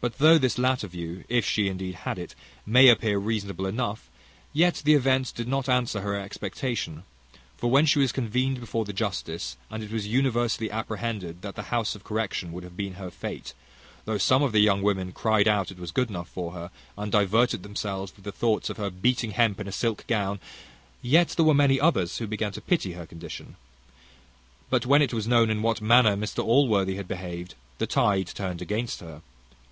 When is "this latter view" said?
0.36-1.24